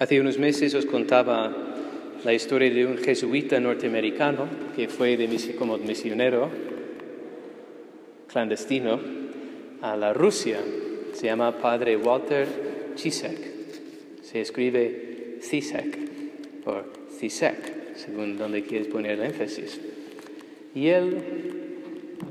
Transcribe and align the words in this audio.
Hace 0.00 0.18
unos 0.18 0.38
meses 0.38 0.72
os 0.72 0.86
contaba 0.86 1.52
la 2.24 2.32
historia 2.32 2.72
de 2.72 2.86
un 2.86 2.96
jesuita 2.96 3.60
norteamericano 3.60 4.48
que 4.74 4.88
fue 4.88 5.18
como 5.58 5.76
misionero 5.76 6.48
clandestino 8.26 8.98
a 9.82 9.98
la 9.98 10.14
Rusia. 10.14 10.58
Se 11.12 11.26
llama 11.26 11.52
Padre 11.58 11.98
Walter 11.98 12.48
Chisek. 12.94 14.22
Se 14.22 14.40
escribe 14.40 15.36
Cisek 15.42 15.98
o 16.64 16.80
Cisek, 17.18 17.94
según 17.96 18.38
donde 18.38 18.62
quieres 18.62 18.88
poner 18.88 19.20
el 19.20 19.26
énfasis. 19.26 19.82
Y 20.74 20.88
él 20.88 21.18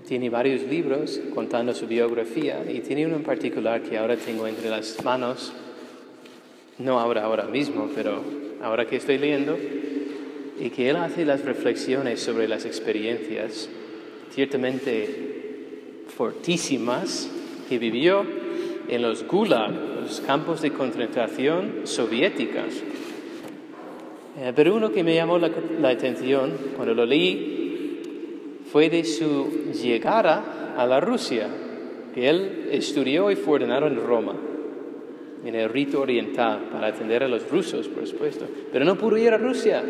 tiene 0.07 0.31
varios 0.31 0.63
libros 0.63 1.21
contando 1.35 1.75
su 1.75 1.85
biografía 1.85 2.65
y 2.67 2.79
tiene 2.79 3.05
uno 3.05 3.17
en 3.17 3.23
particular 3.23 3.83
que 3.83 3.99
ahora 3.99 4.17
tengo 4.17 4.47
entre 4.47 4.71
las 4.71 5.05
manos, 5.05 5.53
no 6.79 6.99
ahora, 6.99 7.25
ahora 7.25 7.45
mismo, 7.45 7.89
pero 7.93 8.23
ahora 8.61 8.87
que 8.87 8.95
estoy 8.95 9.17
leyendo, 9.17 9.57
y 10.59 10.69
que 10.71 10.89
él 10.89 10.95
hace 10.95 11.25
las 11.25 11.45
reflexiones 11.45 12.21
sobre 12.21 12.47
las 12.47 12.65
experiencias 12.65 13.69
ciertamente 14.31 16.05
fortísimas 16.15 17.29
que 17.67 17.79
vivió 17.79 18.25
en 18.87 19.01
los 19.01 19.25
gulag, 19.25 19.71
los 20.01 20.21
campos 20.21 20.61
de 20.61 20.71
concentración 20.71 21.81
soviéticos. 21.83 22.83
Eh, 24.37 24.53
pero 24.55 24.75
uno 24.75 24.91
que 24.91 25.03
me 25.03 25.15
llamó 25.15 25.37
la, 25.37 25.51
la 25.79 25.89
atención 25.89 26.53
cuando 26.75 26.93
lo 26.93 27.05
leí 27.05 28.01
fue 28.71 28.89
de 28.89 29.03
su 29.03 29.71
llegada 29.73 30.73
a 30.77 30.85
la 30.85 30.99
Rusia, 30.99 31.47
que 32.13 32.29
él 32.29 32.69
estudió 32.71 33.31
y 33.31 33.35
fue 33.35 33.55
ordenado 33.55 33.87
en 33.87 33.95
Roma, 33.95 34.35
en 35.45 35.55
el 35.55 35.69
rito 35.69 36.01
oriental, 36.01 36.69
para 36.71 36.87
atender 36.87 37.23
a 37.23 37.27
los 37.27 37.49
rusos, 37.49 37.87
por 37.87 38.05
supuesto. 38.07 38.45
Pero 38.71 38.85
no 38.85 38.97
pudo 38.97 39.17
ir 39.17 39.33
a 39.33 39.37
Rusia. 39.37 39.83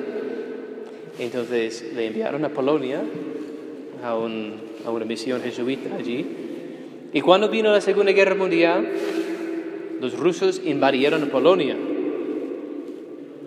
Entonces 1.17 1.91
le 1.95 2.07
enviaron 2.07 2.45
a 2.45 2.49
Polonia, 2.49 3.01
a, 4.03 4.09
a 4.09 4.91
una 4.91 5.05
misión 5.05 5.41
jesuita 5.41 5.95
allí. 5.95 6.25
Y 7.11 7.21
cuando 7.21 7.49
vino 7.49 7.71
la 7.71 7.81
Segunda 7.81 8.11
Guerra 8.11 8.35
Mundial, 8.35 8.87
los 9.99 10.17
rusos 10.17 10.61
invadieron 10.63 11.27
Polonia 11.29 11.75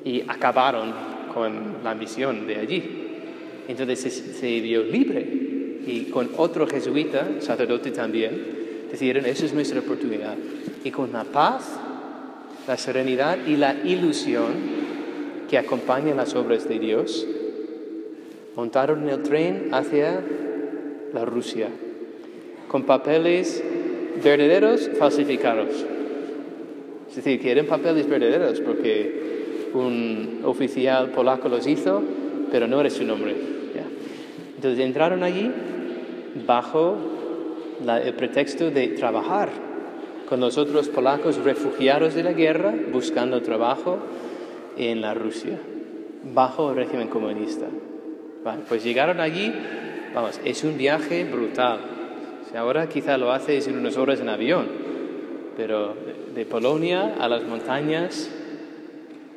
y 0.04 0.22
acabaron 0.26 0.92
con 1.32 1.82
la 1.82 1.94
misión 1.94 2.46
de 2.46 2.56
allí. 2.56 2.82
Entonces 3.68 4.00
se, 4.38 4.60
vio 4.60 4.82
libre 4.82 5.26
y 5.86 6.06
con 6.10 6.30
otro 6.36 6.66
jesuita, 6.66 7.40
sacerdote 7.40 7.90
también, 7.90 8.86
decidieron, 8.90 9.24
esa 9.26 9.46
es 9.46 9.54
nuestra 9.54 9.80
oportunidad. 9.80 10.36
Y 10.84 10.90
con 10.90 11.12
la 11.12 11.24
paz, 11.24 11.78
la 12.66 12.76
serenidad 12.76 13.38
y 13.46 13.56
la 13.56 13.74
ilusión 13.84 14.82
que 15.48 15.58
acompañan 15.58 16.16
las 16.16 16.34
obras 16.34 16.68
de 16.68 16.78
Dios, 16.78 17.26
montaron 18.56 19.08
el 19.08 19.22
tren 19.22 19.68
hacia 19.72 20.20
la 21.12 21.24
Rusia, 21.24 21.68
con 22.68 22.84
papeles 22.84 23.62
verdaderos 24.22 24.90
falsificados. 24.98 25.84
Es 27.10 27.16
decir, 27.16 27.40
que 27.40 27.50
eran 27.50 27.66
papeles 27.66 28.08
verdaderos 28.08 28.60
porque 28.60 29.70
un 29.74 30.40
oficial 30.44 31.10
polaco 31.10 31.48
los 31.48 31.66
hizo, 31.66 32.02
pero 32.50 32.66
no 32.66 32.80
era 32.80 32.90
su 32.90 33.04
nombre. 33.04 33.52
Entonces 34.62 34.84
entraron 34.84 35.24
allí 35.24 35.50
bajo 36.46 36.96
el 37.84 38.14
pretexto 38.14 38.70
de 38.70 38.88
trabajar 38.88 39.71
con 40.28 40.40
los 40.40 40.58
otros 40.58 40.88
polacos 40.88 41.36
refugiados 41.38 42.14
de 42.14 42.22
la 42.22 42.32
guerra, 42.32 42.74
buscando 42.92 43.42
trabajo 43.42 43.98
en 44.76 45.00
la 45.00 45.14
Rusia, 45.14 45.58
bajo 46.34 46.70
el 46.70 46.76
régimen 46.76 47.08
comunista. 47.08 47.66
pues 48.68 48.84
llegaron 48.84 49.20
allí, 49.20 49.52
vamos, 50.14 50.40
es 50.44 50.64
un 50.64 50.76
viaje 50.76 51.24
brutal. 51.24 51.80
ahora 52.56 52.88
quizá 52.88 53.16
lo 53.16 53.32
haces 53.32 53.66
en 53.68 53.78
unas 53.78 53.96
horas 53.96 54.20
en 54.20 54.28
avión, 54.28 54.66
pero 55.56 55.94
de 56.34 56.44
Polonia 56.46 57.14
a 57.18 57.28
las 57.28 57.44
montañas 57.44 58.30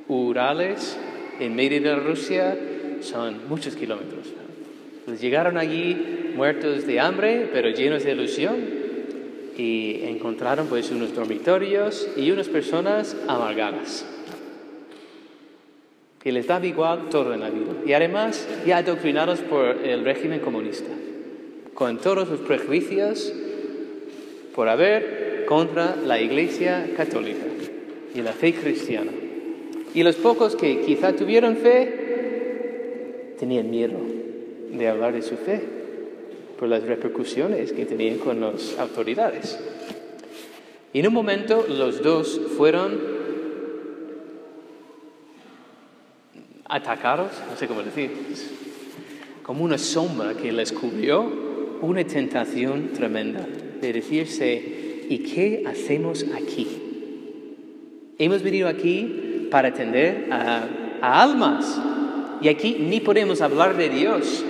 Urales, 0.07 0.97
en 1.40 1.56
medio 1.56 1.81
de 1.81 1.96
Rusia, 1.96 2.57
son 3.02 3.47
muchos 3.50 3.75
kilómetros. 3.75 4.28
Llegaron 5.19 5.57
allí 5.57 6.31
muertos 6.35 6.85
de 6.85 7.00
hambre, 7.00 7.50
pero 7.52 7.69
llenos 7.69 8.03
de 8.03 8.12
ilusión, 8.12 8.56
y 9.57 10.01
encontraron 10.03 10.67
pues 10.67 10.91
unos 10.91 11.16
dormitorios 11.16 12.07
y 12.16 12.31
unas 12.31 12.49
personas 12.49 13.16
amargadas, 13.27 14.05
que 16.21 16.31
les 16.31 16.47
daba 16.47 16.66
igual 16.66 17.09
todo 17.09 17.33
en 17.33 17.41
la 17.41 17.49
vida, 17.49 17.73
y 17.85 17.93
además 17.93 18.47
ya 18.66 18.77
adoctrinados 18.77 19.39
por 19.41 19.66
el 19.66 20.03
régimen 20.03 20.39
comunista, 20.39 20.89
con 21.73 21.97
todos 21.97 22.29
los 22.29 22.39
prejuicios 22.41 23.33
por 24.53 24.69
haber 24.69 25.45
contra 25.45 25.95
la 25.95 26.19
Iglesia 26.19 26.91
católica 26.95 27.45
y 28.13 28.22
la 28.22 28.31
fe 28.31 28.53
cristiana. 28.53 29.11
Y 29.93 30.03
los 30.03 30.16
pocos 30.16 30.55
que 30.55 30.81
quizá 30.81 31.13
tuvieron 31.13 31.57
fe 31.57 33.35
tenían 33.37 33.69
miedo 33.69 33.97
de 34.72 34.87
hablar 34.87 35.13
de 35.13 35.22
su 35.22 35.35
fe 35.35 35.84
por 36.57 36.69
las 36.69 36.83
repercusiones 36.83 37.73
que 37.73 37.85
tenían 37.85 38.17
con 38.17 38.39
las 38.39 38.77
autoridades. 38.79 39.59
Y 40.93 40.99
en 40.99 41.07
un 41.07 41.13
momento 41.13 41.66
los 41.67 42.01
dos 42.01 42.39
fueron 42.57 42.97
atacados, 46.66 47.31
no 47.49 47.57
sé 47.57 47.67
cómo 47.67 47.83
decir, 47.83 48.11
como 49.43 49.63
una 49.63 49.77
sombra 49.77 50.33
que 50.33 50.51
les 50.51 50.71
cubrió, 50.71 51.29
una 51.81 52.03
tentación 52.05 52.93
tremenda 52.93 53.45
de 53.81 53.93
decirse, 53.93 55.03
¿y 55.09 55.19
qué 55.19 55.63
hacemos 55.67 56.25
aquí? 56.35 56.67
Hemos 58.17 58.41
venido 58.41 58.69
aquí 58.69 59.47
para 59.51 59.67
atender 59.67 60.29
a, 60.31 60.67
a 61.01 61.22
almas 61.22 61.79
y 62.41 62.47
aquí 62.47 62.77
ni 62.79 63.01
podemos 63.01 63.41
hablar 63.41 63.75
de 63.75 63.89
Dios 63.89 64.43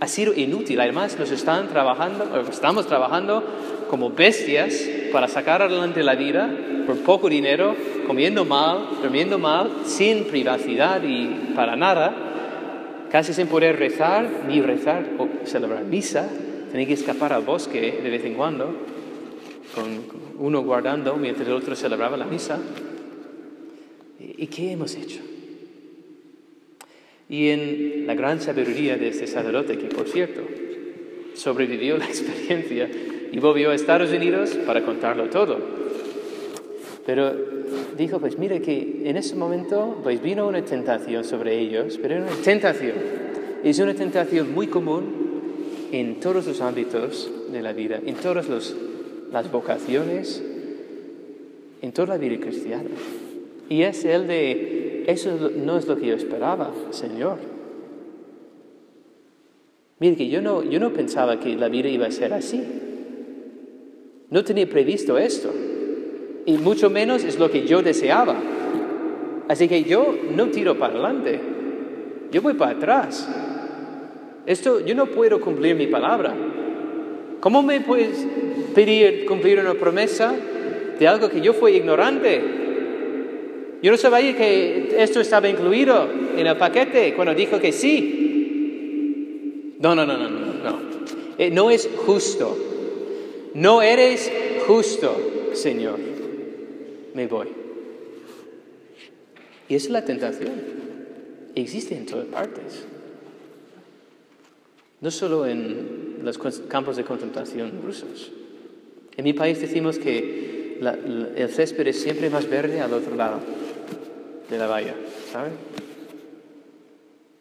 ha 0.00 0.08
sido 0.08 0.34
inútil. 0.34 0.80
Además, 0.80 1.18
nos 1.18 1.30
están 1.30 1.68
trabajando, 1.68 2.24
estamos 2.50 2.86
trabajando 2.86 3.42
como 3.90 4.10
bestias 4.10 4.88
para 5.12 5.28
sacar 5.28 5.62
adelante 5.62 6.02
la 6.02 6.14
vida 6.14 6.50
por 6.86 6.98
poco 6.98 7.28
dinero, 7.28 7.74
comiendo 8.06 8.44
mal, 8.44 8.88
durmiendo 9.02 9.38
mal, 9.38 9.70
sin 9.84 10.24
privacidad 10.24 11.02
y 11.02 11.52
para 11.54 11.76
nada, 11.76 12.14
casi 13.10 13.34
sin 13.34 13.48
poder 13.48 13.78
rezar, 13.78 14.28
ni 14.46 14.60
rezar 14.60 15.04
o 15.18 15.28
celebrar 15.44 15.84
misa. 15.84 16.28
Tenía 16.70 16.86
que 16.86 16.94
escapar 16.94 17.32
al 17.32 17.42
bosque 17.42 18.00
de 18.02 18.10
vez 18.10 18.24
en 18.24 18.34
cuando, 18.34 18.74
con 19.74 19.86
uno 20.38 20.62
guardando 20.62 21.16
mientras 21.16 21.46
el 21.46 21.54
otro 21.54 21.74
celebraba 21.74 22.16
la 22.16 22.26
misa. 22.26 22.58
¿Y 24.18 24.46
qué 24.46 24.72
hemos 24.72 24.94
hecho? 24.94 25.20
Y 27.28 27.48
en 27.48 28.06
la 28.06 28.14
gran 28.14 28.40
sabiduría 28.40 28.96
de 28.96 29.08
este 29.08 29.26
sacerdote, 29.26 29.76
que 29.78 29.86
por 29.86 30.08
cierto 30.08 30.40
sobrevivió 31.34 31.98
la 31.98 32.04
experiencia 32.08 32.88
y 33.30 33.38
volvió 33.38 33.70
a 33.70 33.74
Estados 33.74 34.10
Unidos 34.10 34.56
para 34.66 34.84
contarlo 34.84 35.28
todo. 35.28 35.58
Pero 37.04 37.32
dijo, 37.96 38.18
pues 38.18 38.38
mire 38.38 38.60
que 38.60 39.02
en 39.04 39.16
ese 39.16 39.34
momento 39.34 39.98
pues 40.02 40.22
vino 40.22 40.46
una 40.46 40.62
tentación 40.64 41.24
sobre 41.24 41.58
ellos, 41.58 41.98
pero 42.00 42.16
era 42.16 42.24
una 42.24 42.36
tentación. 42.42 42.94
Es 43.64 43.78
una 43.78 43.94
tentación 43.94 44.54
muy 44.54 44.66
común 44.66 45.28
en 45.90 46.20
todos 46.20 46.46
los 46.46 46.60
ámbitos 46.60 47.30
de 47.50 47.62
la 47.62 47.72
vida, 47.72 48.00
en 48.04 48.14
todas 48.14 48.74
las 49.32 49.50
vocaciones, 49.50 50.42
en 51.82 51.92
toda 51.92 52.08
la 52.08 52.18
vida 52.18 52.38
cristiana. 52.38 52.90
Y 53.68 53.82
es 53.82 54.04
el 54.04 54.26
de 54.26 54.77
eso 55.08 55.50
no 55.56 55.78
es 55.78 55.86
lo 55.86 55.96
que 55.96 56.08
yo 56.08 56.14
esperaba, 56.14 56.70
Señor. 56.90 57.38
Mire 60.00 60.16
que 60.16 60.28
yo 60.28 60.42
no, 60.42 60.62
yo 60.62 60.78
no 60.78 60.92
pensaba 60.92 61.40
que 61.40 61.56
la 61.56 61.70
vida 61.70 61.88
iba 61.88 62.06
a 62.06 62.10
ser 62.10 62.34
así. 62.34 62.62
No 64.28 64.44
tenía 64.44 64.68
previsto 64.68 65.16
esto. 65.16 65.50
Y 66.44 66.58
mucho 66.58 66.90
menos 66.90 67.24
es 67.24 67.38
lo 67.38 67.50
que 67.50 67.66
yo 67.66 67.80
deseaba. 67.80 68.36
Así 69.48 69.66
que 69.66 69.82
yo 69.82 70.14
no 70.36 70.48
tiro 70.48 70.78
para 70.78 70.92
adelante. 70.92 71.40
Yo 72.30 72.42
voy 72.42 72.52
para 72.52 72.72
atrás. 72.72 73.26
Esto, 74.44 74.80
yo 74.80 74.94
no 74.94 75.06
puedo 75.06 75.40
cumplir 75.40 75.74
mi 75.74 75.86
palabra. 75.86 76.34
¿Cómo 77.40 77.62
me 77.62 77.80
puedes 77.80 78.26
pedir 78.74 79.24
cumplir 79.24 79.58
una 79.58 79.72
promesa 79.72 80.34
de 80.98 81.08
algo 81.08 81.30
que 81.30 81.40
yo 81.40 81.54
fui 81.54 81.76
ignorante? 81.76 82.57
Yo 83.82 83.90
no 83.92 83.96
sabía 83.96 84.36
que 84.36 85.02
esto 85.02 85.20
estaba 85.20 85.48
incluido 85.48 86.08
en 86.36 86.46
el 86.46 86.56
paquete 86.56 87.14
cuando 87.14 87.34
dijo 87.34 87.58
que 87.60 87.72
sí. 87.72 89.74
No, 89.78 89.94
no, 89.94 90.04
no, 90.04 90.18
no, 90.18 90.28
no, 90.28 90.54
no. 90.54 90.80
Eh, 91.38 91.50
no 91.50 91.70
es 91.70 91.88
justo. 92.04 92.58
No 93.54 93.80
eres 93.80 94.30
justo, 94.66 95.50
Señor. 95.52 96.00
Me 97.14 97.28
voy. 97.28 97.46
Y 99.68 99.76
es 99.76 99.88
la 99.90 100.04
tentación. 100.04 100.52
Existe 101.54 101.96
en 101.96 102.06
todas 102.06 102.26
partes. 102.26 102.84
No 105.00 105.12
solo 105.12 105.46
en 105.46 106.18
los 106.24 106.38
campos 106.68 106.96
de 106.96 107.04
concentración 107.04 107.80
rusos. 107.84 108.32
En 109.16 109.22
mi 109.24 109.34
país 109.34 109.60
decimos 109.60 110.00
que 110.00 110.80
el 110.80 111.48
césped 111.48 111.86
es 111.86 112.00
siempre 112.00 112.30
más 112.30 112.48
verde 112.48 112.80
al 112.80 112.92
otro 112.92 113.14
lado 113.14 113.38
de 114.50 114.58
la 114.58 114.66
valla, 114.66 114.94
¿saben? 115.32 115.52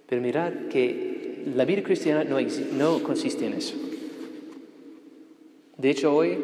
Pero 0.07 0.21
mirad 0.21 0.53
que 0.69 1.43
la 1.55 1.65
vida 1.65 1.83
cristiana 1.83 2.23
no, 2.23 2.37
no 2.73 3.03
consiste 3.03 3.45
en 3.45 3.53
eso. 3.53 3.75
De 5.77 5.89
hecho, 5.89 6.13
hoy 6.13 6.37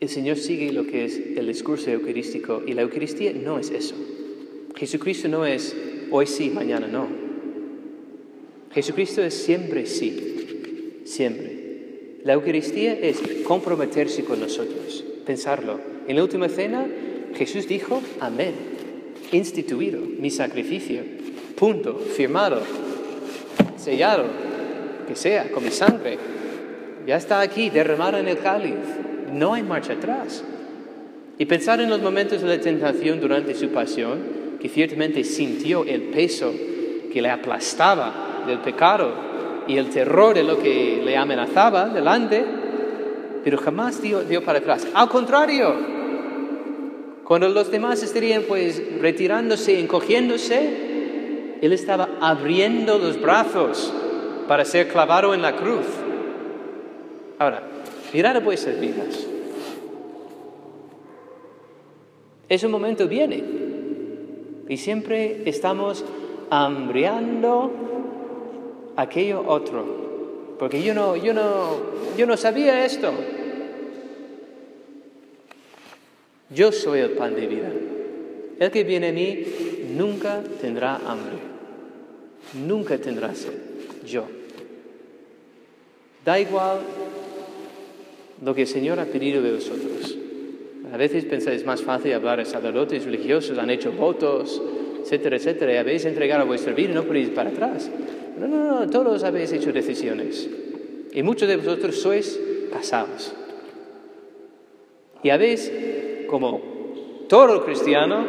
el 0.00 0.08
Señor 0.08 0.36
sigue 0.36 0.72
lo 0.72 0.86
que 0.86 1.04
es 1.04 1.16
el 1.36 1.46
discurso 1.46 1.90
eucarístico 1.90 2.62
y 2.66 2.72
la 2.72 2.82
Eucaristía 2.82 3.32
no 3.32 3.58
es 3.58 3.70
eso. 3.70 3.94
Jesucristo 4.74 5.28
no 5.28 5.46
es 5.46 5.76
hoy 6.10 6.26
sí, 6.26 6.50
mañana 6.50 6.88
no. 6.88 7.06
Jesucristo 8.72 9.22
es 9.22 9.34
siempre 9.34 9.86
sí, 9.86 11.02
siempre. 11.04 12.18
La 12.24 12.32
Eucaristía 12.32 12.94
es 12.94 13.20
comprometerse 13.44 14.24
con 14.24 14.40
nosotros, 14.40 15.04
pensarlo. 15.24 15.78
En 16.08 16.16
la 16.16 16.22
última 16.24 16.48
cena 16.48 16.86
Jesús 17.34 17.66
dijo, 17.66 18.02
amén, 18.20 18.54
instituido 19.32 20.00
mi 20.00 20.30
sacrificio, 20.30 21.02
punto, 21.56 21.98
firmado, 21.98 22.62
sellado, 23.76 24.24
que 25.06 25.16
sea, 25.16 25.50
con 25.50 25.64
mi 25.64 25.70
sangre. 25.70 26.18
Ya 27.06 27.16
está 27.16 27.40
aquí, 27.40 27.70
derramado 27.70 28.18
en 28.18 28.28
el 28.28 28.38
cáliz 28.38 28.76
no 29.32 29.54
hay 29.54 29.62
marcha 29.62 29.94
atrás. 29.94 30.44
Y 31.38 31.46
pensar 31.46 31.80
en 31.80 31.90
los 31.90 32.00
momentos 32.02 32.42
de 32.42 32.48
la 32.48 32.60
tentación 32.60 33.20
durante 33.20 33.54
su 33.54 33.70
pasión, 33.70 34.58
que 34.60 34.68
ciertamente 34.68 35.24
sintió 35.24 35.84
el 35.84 36.02
peso 36.02 36.52
que 37.12 37.22
le 37.22 37.30
aplastaba 37.30 38.44
del 38.46 38.58
pecado 38.58 39.12
y 39.66 39.76
el 39.76 39.90
terror 39.90 40.34
de 40.34 40.44
lo 40.44 40.58
que 40.58 41.02
le 41.04 41.16
amenazaba 41.16 41.88
delante, 41.88 42.44
pero 43.42 43.58
jamás 43.58 44.00
dio, 44.00 44.22
dio 44.22 44.44
para 44.44 44.60
atrás. 44.60 44.86
Al 44.94 45.08
contrario, 45.08 45.74
cuando 47.32 47.48
los 47.48 47.70
demás 47.70 48.02
estarían 48.02 48.42
pues 48.42 48.82
retirándose, 49.00 49.80
encogiéndose, 49.80 51.56
él 51.62 51.72
estaba 51.72 52.10
abriendo 52.20 52.98
los 52.98 53.18
brazos 53.18 53.90
para 54.46 54.66
ser 54.66 54.88
clavado 54.88 55.32
en 55.32 55.40
la 55.40 55.56
cruz. 55.56 55.86
Ahora, 57.38 57.62
Mirad 58.12 58.42
vuestras 58.42 58.78
vidas. 58.78 59.26
Ese 62.50 62.68
momento 62.68 63.08
viene 63.08 63.42
y 64.68 64.76
siempre 64.76 65.40
estamos 65.46 66.04
hambriando 66.50 67.72
aquello 68.94 69.42
otro, 69.46 69.86
porque 70.58 70.82
yo 70.82 70.92
no, 70.92 71.16
yo 71.16 71.32
no, 71.32 71.78
yo 72.14 72.26
no 72.26 72.36
sabía 72.36 72.84
esto. 72.84 73.10
Yo 76.54 76.72
soy 76.72 77.00
el 77.00 77.10
pan 77.10 77.34
de 77.34 77.46
vida. 77.46 77.70
El 78.58 78.70
que 78.70 78.84
viene 78.84 79.08
a 79.08 79.12
mí 79.12 79.44
nunca 79.96 80.42
tendrá 80.60 80.96
hambre, 80.96 81.36
nunca 82.66 82.98
tendrá 82.98 83.34
sed. 83.34 83.52
Yo. 84.06 84.26
Da 86.24 86.38
igual 86.38 86.78
lo 88.44 88.54
que 88.54 88.62
el 88.62 88.68
Señor 88.68 89.00
ha 89.00 89.06
pedido 89.06 89.42
de 89.42 89.52
vosotros. 89.52 90.18
A 90.92 90.96
veces 90.96 91.24
pensáis 91.24 91.60
es 91.60 91.66
más 91.66 91.82
fácil 91.82 92.12
hablar 92.12 92.38
de 92.38 92.44
sacerdotes 92.44 93.04
religiosos, 93.04 93.56
han 93.58 93.70
hecho 93.70 93.92
votos, 93.92 94.60
etcétera, 95.02 95.36
etcétera, 95.36 95.72
y 95.72 95.76
habéis 95.76 96.04
entregado 96.04 96.46
vuestra 96.46 96.74
vida 96.74 96.90
y 96.90 96.94
no 96.94 97.04
podéis 97.04 97.28
ir 97.28 97.34
para 97.34 97.50
atrás. 97.50 97.90
No, 98.38 98.46
no, 98.46 98.80
no, 98.80 98.90
todos 98.90 99.24
habéis 99.24 99.52
hecho 99.52 99.72
decisiones. 99.72 100.48
Y 101.12 101.22
muchos 101.22 101.48
de 101.48 101.56
vosotros 101.56 101.96
sois 101.96 102.38
casados. 102.72 103.32
Y 105.22 105.30
habéis, 105.30 105.70
como 106.32 106.62
todo 107.28 107.62
cristiano, 107.62 108.24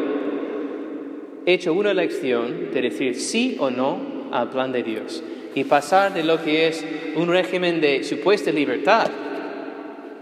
hecho 1.45 1.71
una 1.71 1.91
elección 1.91 2.69
de 2.73 2.81
decir 2.81 3.15
sí 3.15 3.55
o 3.57 3.69
no 3.69 3.97
al 4.29 4.50
plan 4.50 4.73
de 4.73 4.83
Dios 4.83 5.23
y 5.55 5.63
pasar 5.63 6.13
de 6.13 6.25
lo 6.25 6.44
que 6.44 6.67
es 6.67 6.85
un 7.15 7.29
régimen 7.29 7.79
de 7.79 8.03
supuesta 8.03 8.51
libertad 8.51 9.09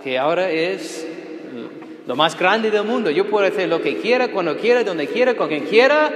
que 0.03 0.19
ahora 0.19 0.51
es 0.51 1.07
lo 2.05 2.15
más 2.15 2.37
grande 2.37 2.69
del 2.69 2.83
mundo. 2.83 3.09
Yo 3.09 3.27
puedo 3.27 3.47
hacer 3.47 3.67
lo 3.67 3.81
que 3.81 3.97
quiera, 3.97 4.27
cuando 4.27 4.55
quiera, 4.57 4.83
donde 4.83 5.07
quiera, 5.07 5.33
con 5.33 5.47
quien 5.47 5.63
quiera. 5.63 6.13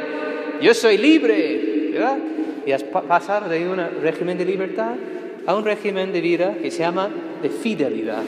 Yo 0.61 0.71
soy 0.75 0.99
libre, 0.99 1.89
¿verdad? 1.93 2.19
Y 2.63 2.73
pasado 3.07 3.49
de 3.49 3.67
un 3.67 3.81
régimen 4.03 4.37
de 4.37 4.45
libertad 4.45 4.93
a 5.47 5.55
un 5.55 5.65
régimen 5.65 6.13
de 6.13 6.21
vida 6.21 6.57
que 6.61 6.69
se 6.69 6.83
llama 6.83 7.09
de 7.41 7.49
fidelidad, 7.49 8.21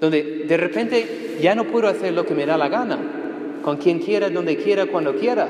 donde 0.00 0.44
de 0.48 0.56
repente 0.56 1.36
ya 1.40 1.54
no 1.54 1.64
puedo 1.64 1.88
hacer 1.88 2.14
lo 2.14 2.24
que 2.24 2.34
me 2.34 2.46
da 2.46 2.56
la 2.56 2.68
gana, 2.68 2.98
con 3.62 3.76
quien 3.76 3.98
quiera, 3.98 4.30
donde 4.30 4.56
quiera, 4.56 4.86
cuando 4.86 5.14
quiera, 5.16 5.48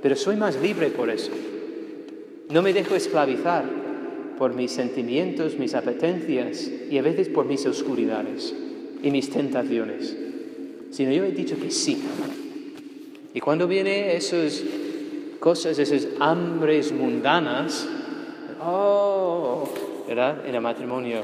pero 0.00 0.16
soy 0.16 0.36
más 0.36 0.60
libre 0.60 0.88
por 0.90 1.10
eso. 1.10 1.32
No 2.50 2.62
me 2.62 2.72
dejo 2.72 2.94
esclavizar 2.94 3.64
por 4.38 4.54
mis 4.54 4.70
sentimientos, 4.70 5.58
mis 5.58 5.74
apetencias 5.74 6.70
y 6.90 6.96
a 6.96 7.02
veces 7.02 7.28
por 7.28 7.44
mis 7.46 7.66
oscuridades 7.66 8.54
y 9.02 9.10
mis 9.10 9.30
tentaciones, 9.30 10.16
sino 10.90 11.12
yo 11.12 11.24
he 11.24 11.32
dicho 11.32 11.56
que 11.60 11.70
sí. 11.70 12.00
Y 13.34 13.40
cuando 13.40 13.66
vienen 13.66 14.10
esas 14.10 14.62
cosas, 15.40 15.78
esas 15.78 16.08
hambres 16.20 16.92
mundanas, 16.92 17.86
oh, 18.64 19.68
¿verdad? 20.06 20.46
En 20.46 20.54
el 20.54 20.60
matrimonio, 20.60 21.22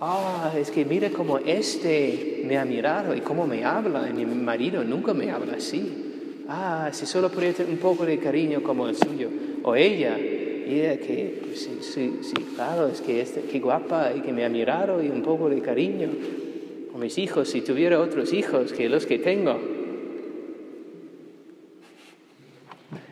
ah, 0.00 0.52
es 0.56 0.70
que 0.70 0.84
mira 0.84 1.10
cómo 1.10 1.38
este 1.38 2.42
me 2.46 2.58
ha 2.58 2.64
mirado 2.64 3.14
y 3.14 3.20
cómo 3.20 3.46
me 3.46 3.64
habla, 3.64 4.08
y 4.08 4.12
mi 4.12 4.24
marido 4.24 4.82
nunca 4.84 5.14
me 5.14 5.30
habla 5.30 5.56
así. 5.56 6.44
Ah, 6.48 6.90
si 6.92 7.06
solo 7.06 7.30
pudiera 7.30 7.54
tener 7.54 7.72
un 7.72 7.78
poco 7.78 8.04
de 8.04 8.18
cariño 8.18 8.62
como 8.62 8.88
el 8.88 8.96
suyo, 8.96 9.28
o 9.62 9.76
ella, 9.76 10.16
que 10.16 11.40
pues, 11.42 11.62
sí, 11.62 11.78
sí, 11.80 12.18
sí, 12.22 12.34
claro, 12.54 12.88
es 12.88 13.00
que 13.00 13.20
este, 13.20 13.42
qué 13.42 13.58
guapa 13.58 14.12
y 14.14 14.20
que 14.20 14.32
me 14.32 14.44
ha 14.44 14.48
mirado 14.48 15.02
y 15.02 15.08
un 15.08 15.22
poco 15.22 15.48
de 15.48 15.60
cariño. 15.60 16.08
O 16.94 16.98
mis 16.98 17.18
hijos, 17.18 17.48
si 17.48 17.60
tuviera 17.60 18.00
otros 18.00 18.32
hijos 18.32 18.72
que 18.72 18.88
los 18.88 19.06
que 19.06 19.18
tengo. 19.18 19.58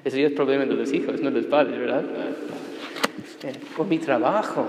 Ese 0.04 0.22
es 0.22 0.30
el 0.30 0.34
problema 0.34 0.64
de 0.64 0.74
los 0.74 0.92
hijos, 0.92 1.20
no 1.20 1.30
de 1.30 1.42
los 1.42 1.46
padres, 1.46 1.78
¿verdad? 1.78 2.04
Eh, 3.42 3.52
o 3.76 3.84
mi 3.84 3.98
trabajo. 3.98 4.66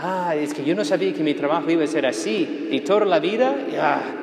Ah, 0.00 0.34
es 0.36 0.54
que 0.54 0.64
yo 0.64 0.74
no 0.74 0.84
sabía 0.84 1.12
que 1.12 1.22
mi 1.22 1.34
trabajo 1.34 1.70
iba 1.70 1.84
a 1.84 1.86
ser 1.86 2.06
así. 2.06 2.68
Y 2.70 2.80
toda 2.80 3.04
la 3.04 3.18
vida, 3.18 3.66
ya 3.70 4.18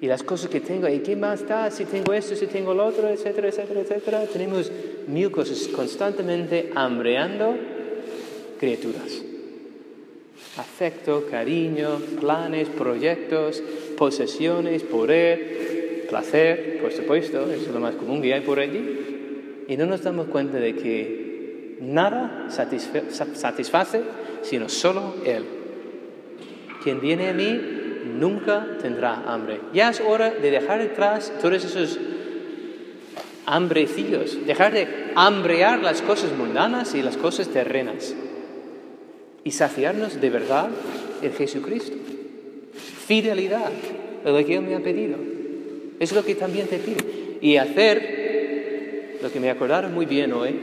y 0.00 0.06
las 0.06 0.22
cosas 0.22 0.48
que 0.48 0.60
tengo, 0.60 0.88
¿y 0.88 1.00
qué 1.00 1.14
más 1.14 1.46
da 1.46 1.70
si 1.70 1.84
tengo 1.84 2.14
esto, 2.14 2.34
si 2.34 2.46
tengo 2.46 2.72
lo 2.72 2.86
otro, 2.86 3.06
etcétera, 3.08 3.48
etcétera, 3.48 3.80
etcétera? 3.80 4.26
Tenemos 4.26 4.72
mil 5.06 5.30
cosas 5.30 5.68
constantemente 5.68 6.70
hambreando 6.74 7.54
criaturas. 8.58 9.22
Afecto, 10.56 11.26
cariño, 11.30 11.98
planes, 12.18 12.68
proyectos, 12.68 13.62
posesiones, 13.98 14.84
poder, 14.84 16.06
placer, 16.08 16.78
por 16.80 16.92
supuesto, 16.92 17.50
eso 17.50 17.66
es 17.66 17.68
lo 17.68 17.80
más 17.80 17.94
común 17.94 18.22
que 18.22 18.32
hay 18.32 18.40
por 18.40 18.58
allí. 18.58 19.66
Y 19.68 19.76
no 19.76 19.84
nos 19.84 20.02
damos 20.02 20.28
cuenta 20.28 20.58
de 20.58 20.76
que 20.76 21.19
nada 21.80 22.46
satisface, 22.48 24.02
sino 24.42 24.68
solo 24.68 25.14
Él. 25.24 25.44
Quien 26.82 27.00
viene 27.00 27.30
a 27.30 27.32
mí 27.32 27.60
nunca 28.18 28.66
tendrá 28.80 29.22
hambre. 29.26 29.60
Ya 29.72 29.90
es 29.90 30.00
hora 30.00 30.30
de 30.30 30.50
dejar 30.50 30.80
atrás 30.80 31.32
todos 31.40 31.64
esos 31.64 31.98
hambrecillos, 33.46 34.46
dejar 34.46 34.72
de 34.72 34.86
hambrear 35.14 35.80
las 35.80 36.02
cosas 36.02 36.30
mundanas 36.36 36.94
y 36.94 37.02
las 37.02 37.16
cosas 37.16 37.48
terrenas 37.48 38.14
y 39.42 39.50
saciarnos 39.50 40.20
de 40.20 40.30
verdad 40.30 40.68
en 41.22 41.32
Jesucristo. 41.32 41.96
Fidelidad, 43.06 43.70
lo 44.24 44.44
que 44.44 44.54
Él 44.54 44.62
me 44.62 44.74
ha 44.76 44.80
pedido. 44.80 45.16
Es 45.98 46.12
lo 46.12 46.24
que 46.24 46.34
también 46.34 46.66
te 46.66 46.78
pide. 46.78 47.38
Y 47.40 47.56
hacer 47.56 49.18
lo 49.22 49.32
que 49.32 49.40
me 49.40 49.50
acordaron 49.50 49.92
muy 49.92 50.06
bien 50.06 50.32
hoy 50.32 50.60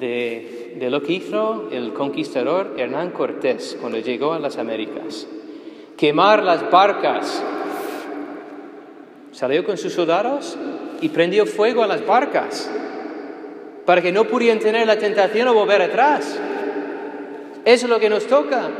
de, 0.00 0.76
de 0.78 0.90
lo 0.90 1.02
que 1.02 1.12
hizo 1.14 1.68
el 1.70 1.92
conquistador 1.92 2.74
Hernán 2.76 3.10
Cortés 3.10 3.76
cuando 3.80 3.98
llegó 3.98 4.32
a 4.32 4.38
las 4.38 4.58
Américas 4.58 5.26
quemar 5.98 6.42
las 6.42 6.70
barcas. 6.70 7.42
Salió 9.32 9.64
con 9.64 9.76
sus 9.76 9.92
soldados 9.92 10.56
y 11.02 11.10
prendió 11.10 11.44
fuego 11.44 11.82
a 11.82 11.86
las 11.86 12.06
barcas 12.06 12.70
para 13.84 14.00
que 14.00 14.12
no 14.12 14.24
pudieran 14.24 14.60
tener 14.60 14.86
la 14.86 14.98
tentación 14.98 15.48
o 15.48 15.54
volver 15.54 15.82
atrás. 15.82 16.38
Eso 17.64 17.86
es 17.86 17.90
lo 17.90 18.00
que 18.00 18.08
nos 18.08 18.26
toca. 18.26 18.70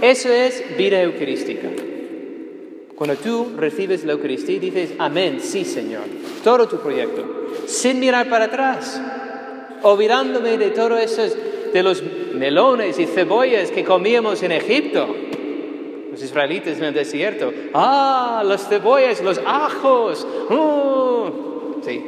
Eso 0.00 0.32
es 0.32 0.76
vida 0.78 1.02
eucarística. 1.02 1.68
Cuando 2.94 3.16
tú 3.16 3.52
recibes 3.56 4.04
la 4.04 4.12
Eucaristía 4.12 4.58
dices, 4.58 4.94
amén, 4.98 5.40
sí 5.40 5.64
Señor, 5.64 6.04
todo 6.42 6.66
tu 6.66 6.78
proyecto, 6.78 7.24
sin 7.66 8.00
mirar 8.00 8.28
para 8.28 8.46
atrás, 8.46 9.00
olvidándome 9.82 10.58
de 10.58 10.70
todos 10.70 11.00
esos, 11.00 11.36
de 11.72 11.82
los 11.82 12.02
melones 12.34 12.98
y 12.98 13.06
cebollas 13.06 13.70
que 13.70 13.84
comíamos 13.84 14.42
en 14.42 14.52
Egipto, 14.52 15.06
los 16.10 16.22
israelitas 16.22 16.78
en 16.78 16.84
el 16.84 16.94
desierto. 16.94 17.52
Ah, 17.74 18.42
las 18.44 18.68
cebollas, 18.68 19.22
los 19.22 19.40
ajos. 19.44 20.26
Uh, 20.50 21.82
sí. 21.84 22.04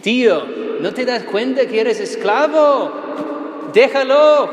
Tío, 0.00 0.42
¿no 0.80 0.92
te 0.92 1.04
das 1.04 1.24
cuenta 1.24 1.66
que 1.66 1.80
eres 1.80 2.00
esclavo? 2.00 2.90
Déjalo. 3.72 4.50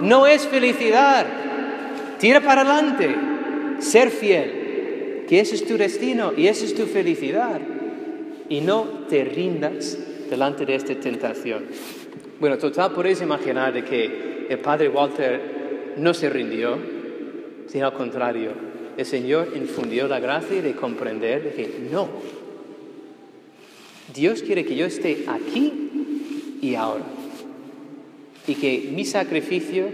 No 0.00 0.26
es 0.26 0.46
felicidad. 0.46 1.26
Tira 2.18 2.40
para 2.40 2.62
adelante. 2.62 3.14
Ser 3.78 4.10
fiel. 4.10 5.24
Que 5.28 5.40
ese 5.40 5.54
es 5.54 5.66
tu 5.66 5.76
destino 5.76 6.32
y 6.36 6.48
esa 6.48 6.64
es 6.64 6.74
tu 6.74 6.86
felicidad. 6.86 7.60
Y 8.48 8.60
no 8.60 8.86
te 9.08 9.24
rindas 9.24 9.98
delante 10.28 10.66
de 10.66 10.74
esta 10.74 10.94
tentación. 10.94 11.64
Bueno, 12.40 12.58
total, 12.58 12.92
podéis 12.92 13.22
imaginar 13.22 13.72
de 13.72 13.84
que 13.84 14.46
el 14.48 14.58
padre 14.58 14.88
Walter 14.88 15.94
no 15.96 16.12
se 16.14 16.28
rindió, 16.28 16.76
sino 17.66 17.86
al 17.86 17.94
contrario, 17.94 18.52
el 18.96 19.06
Señor 19.06 19.52
infundió 19.56 20.06
la 20.08 20.20
gracia 20.20 20.62
de 20.62 20.74
comprender 20.74 21.42
de 21.42 21.52
que 21.52 21.88
no, 21.90 22.08
Dios 24.12 24.42
quiere 24.42 24.64
que 24.64 24.76
yo 24.76 24.86
esté 24.86 25.24
aquí 25.26 26.58
y 26.60 26.74
ahora. 26.74 27.04
Y 28.46 28.54
que 28.54 28.90
mi 28.92 29.04
sacrificio, 29.04 29.88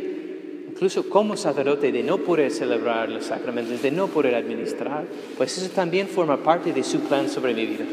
incluso 0.69 1.09
como 1.09 1.37
sacerdote, 1.37 1.93
de 1.93 2.03
no 2.03 2.19
poder 2.19 2.51
celebrar 2.51 3.09
los 3.09 3.27
sacramentos, 3.27 3.81
de 3.81 3.91
no 3.91 4.09
poder 4.09 4.35
administrar, 4.35 5.05
pues 5.37 5.57
eso 5.57 5.71
también 5.71 6.09
forma 6.09 6.43
parte 6.43 6.73
de 6.73 6.83
su 6.83 7.01
plan 7.01 7.29
sobre 7.29 7.55
mi 7.55 7.67
vida. 7.67 7.85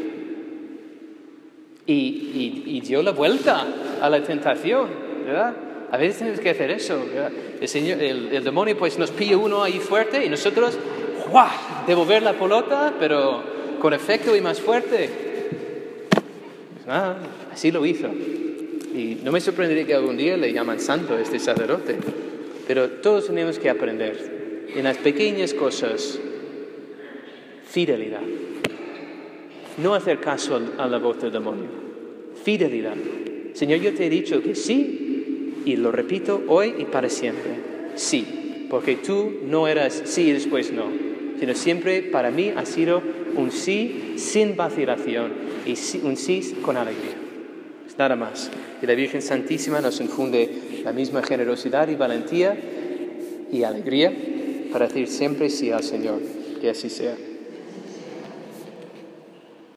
Y, 1.90 2.80
dio 2.84 3.02
la 3.02 3.12
vuelta 3.12 3.66
a 4.00 4.10
la 4.10 4.22
tentación, 4.22 4.88
¿verdad? 5.24 5.56
A 5.90 5.96
veces 5.96 6.18
tenemos 6.18 6.40
que 6.40 6.50
hacer 6.50 6.70
eso. 6.70 7.02
El, 7.60 7.66
señor, 7.66 8.02
el, 8.02 8.44
demonio 8.44 8.76
pues 8.76 8.98
nos 8.98 9.10
pilla 9.10 9.38
uno 9.38 9.62
ahí 9.62 9.78
fuerte 9.78 10.24
y 10.24 10.28
nosotros, 10.28 10.78
¡guau! 11.30 11.48
Devolver 11.86 12.22
la 12.22 12.34
pelota, 12.34 12.94
pero 13.00 13.42
con 13.80 13.94
efecto 13.94 14.36
y 14.36 14.40
más 14.42 14.60
fuerte. 14.60 15.08
Ah, 16.86 17.16
así 17.52 17.70
lo 17.70 17.84
hizo. 17.86 18.08
Y 18.08 19.20
no 19.24 19.32
me 19.32 19.40
sorprendería 19.40 19.86
que 19.86 19.94
algún 19.94 20.18
día 20.18 20.36
le 20.36 20.52
llaman 20.52 20.80
santo 20.80 21.14
a 21.14 21.20
este 21.20 21.38
sacerdote. 21.38 21.96
Pero 22.66 22.88
todos 22.90 23.28
tenemos 23.28 23.58
que 23.58 23.70
aprender 23.70 24.66
en 24.74 24.84
las 24.84 24.98
pequeñas 24.98 25.54
cosas 25.54 26.18
fidelidad. 27.66 28.20
No 29.82 29.94
hacer 29.94 30.20
caso 30.20 30.60
a 30.78 30.86
la 30.86 30.98
voz 30.98 31.20
del 31.20 31.32
demonio. 31.32 31.68
Fidelidad. 32.42 32.96
Señor, 33.54 33.80
yo 33.80 33.94
te 33.94 34.06
he 34.06 34.10
dicho 34.10 34.42
que 34.42 34.54
sí, 34.54 35.62
y 35.64 35.76
lo 35.76 35.92
repito 35.92 36.42
hoy 36.48 36.74
y 36.78 36.84
para 36.84 37.08
siempre. 37.08 37.52
Sí, 37.94 38.66
porque 38.70 38.96
tú 38.96 39.32
no 39.44 39.68
eras 39.68 40.02
sí 40.04 40.28
y 40.28 40.32
después 40.32 40.72
no, 40.72 40.84
sino 41.38 41.54
siempre 41.54 42.02
para 42.02 42.30
mí 42.30 42.52
ha 42.56 42.64
sido 42.64 43.02
un 43.36 43.50
sí 43.50 44.14
sin 44.16 44.56
vacilación 44.56 45.32
y 45.66 45.76
un 46.04 46.16
sí 46.16 46.54
con 46.62 46.76
alegría. 46.76 47.16
Es 47.86 47.98
nada 47.98 48.16
más. 48.16 48.50
Y 48.82 48.86
la 48.86 48.94
Virgen 48.94 49.22
Santísima 49.22 49.80
nos 49.80 50.00
infunde 50.00 50.82
la 50.84 50.92
misma 50.92 51.22
generosidad 51.22 51.88
y 51.88 51.96
valentía 51.96 52.56
y 53.50 53.62
alegría 53.62 54.12
para 54.72 54.86
decir 54.86 55.08
siempre 55.08 55.50
sí 55.50 55.70
al 55.70 55.82
Señor. 55.82 56.20
Que 56.60 56.70
así 56.70 56.90
sea. 56.90 57.27